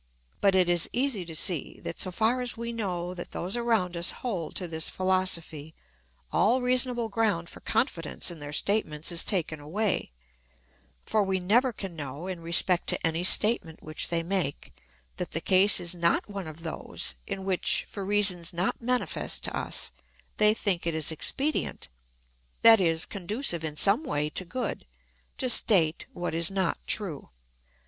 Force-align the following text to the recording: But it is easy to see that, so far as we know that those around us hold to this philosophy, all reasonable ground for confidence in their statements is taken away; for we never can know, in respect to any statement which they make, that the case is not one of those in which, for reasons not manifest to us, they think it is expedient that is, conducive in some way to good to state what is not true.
But 0.39 0.55
it 0.55 0.67
is 0.67 0.89
easy 0.91 1.25
to 1.25 1.35
see 1.35 1.79
that, 1.83 1.99
so 1.99 2.09
far 2.11 2.41
as 2.41 2.57
we 2.57 2.73
know 2.73 3.13
that 3.13 3.33
those 3.33 3.55
around 3.55 3.95
us 3.95 4.09
hold 4.25 4.55
to 4.55 4.67
this 4.67 4.89
philosophy, 4.89 5.75
all 6.31 6.59
reasonable 6.59 7.07
ground 7.07 7.51
for 7.51 7.59
confidence 7.59 8.31
in 8.31 8.39
their 8.39 8.51
statements 8.51 9.11
is 9.11 9.23
taken 9.23 9.59
away; 9.59 10.11
for 11.05 11.21
we 11.21 11.39
never 11.39 11.71
can 11.71 11.95
know, 11.95 12.25
in 12.25 12.39
respect 12.39 12.87
to 12.87 13.05
any 13.05 13.23
statement 13.23 13.83
which 13.83 14.07
they 14.07 14.23
make, 14.23 14.73
that 15.17 15.33
the 15.33 15.39
case 15.39 15.79
is 15.79 15.93
not 15.93 16.27
one 16.27 16.47
of 16.47 16.63
those 16.63 17.13
in 17.27 17.45
which, 17.45 17.85
for 17.87 18.03
reasons 18.03 18.51
not 18.51 18.81
manifest 18.81 19.43
to 19.43 19.55
us, 19.55 19.91
they 20.37 20.51
think 20.55 20.87
it 20.87 20.95
is 20.95 21.11
expedient 21.11 21.89
that 22.63 22.81
is, 22.81 23.05
conducive 23.05 23.63
in 23.63 23.77
some 23.77 24.03
way 24.03 24.31
to 24.31 24.45
good 24.45 24.87
to 25.37 25.47
state 25.47 26.07
what 26.11 26.33
is 26.33 26.49
not 26.49 26.79
true. 26.87 27.29